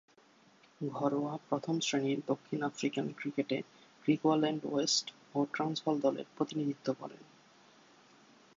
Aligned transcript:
ঘরোয়া 0.81 1.33
প্রথম-শ্রেণীর 1.49 2.19
দক্ষিণ 2.27 2.59
আফ্রিকান 2.63 3.05
ক্রিকেটে 3.17 3.57
গ্রিকুয়াল্যান্ড 4.05 4.61
ওয়েস্ট 4.65 5.05
ও 5.35 5.39
ট্রান্সভাল 5.53 5.95
দলের 5.99 6.25
প্রতিনিধিত্ব 6.37 6.87
করেন। 6.93 7.21